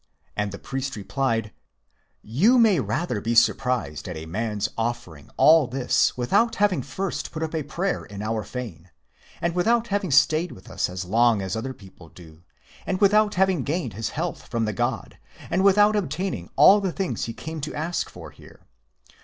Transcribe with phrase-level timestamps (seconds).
[0.35, 0.95] And the priest CHAP.
[0.95, 1.51] q replied:"
[2.41, 4.17] You may rather be surprised at.
[4.17, 8.89] a man's_ offering all this without having first put up a prayer in our fane,
[9.41, 12.41] and without having stayed with us as_ long as other people do,
[12.87, 15.19] and without having gained his health from the god,
[15.51, 18.65] and without obtaining all the things he came to ask for here.